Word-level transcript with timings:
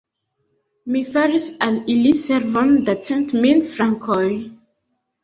Mi 0.93 1.01
faris 1.15 1.43
al 1.65 1.77
ili 1.95 2.13
servon 2.19 2.71
da 2.87 2.97
cent 3.11 3.35
mil 3.45 3.63
frankoj! 3.75 4.23